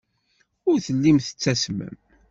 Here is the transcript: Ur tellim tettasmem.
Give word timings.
Ur 0.69 0.77
tellim 0.85 1.17
tettasmem. 1.19 1.95